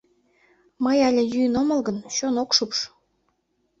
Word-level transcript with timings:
—Мый 0.83 0.97
але 1.07 1.23
йӱын 1.31 1.53
омыл 1.61 1.79
гын, 1.87 1.97
чон 2.15 2.35
ок 2.43 2.49
шупш... 2.57 2.79